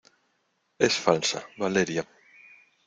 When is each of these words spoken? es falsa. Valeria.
es 0.79 0.95
falsa. 0.97 1.47
Valeria. 1.57 2.07